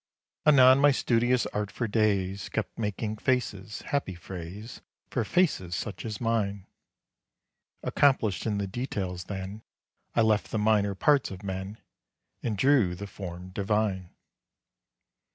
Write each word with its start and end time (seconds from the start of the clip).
Anon 0.47 0.79
my 0.79 0.89
studious 0.89 1.45
art 1.53 1.69
for 1.69 1.87
days 1.87 2.49
Kept 2.49 2.75
making 2.79 3.17
faces 3.17 3.83
happy 3.83 4.15
phrase, 4.15 4.81
For 5.11 5.23
faces 5.23 5.75
such 5.75 6.05
as 6.05 6.19
mine! 6.19 6.65
Accomplished 7.83 8.47
in 8.47 8.57
the 8.57 8.65
details 8.65 9.25
then, 9.25 9.61
I 10.15 10.23
left 10.23 10.49
the 10.49 10.57
minor 10.57 10.95
parts 10.95 11.29
of 11.29 11.43
men, 11.43 11.77
And 12.41 12.57
drew 12.57 12.95
the 12.95 13.05
form 13.05 13.49
divine. 13.51 14.09